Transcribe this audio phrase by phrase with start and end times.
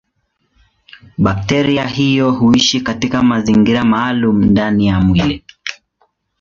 [1.17, 5.45] Bakteria hiyo huishi katika mazingira maalumu ndani ya mwili.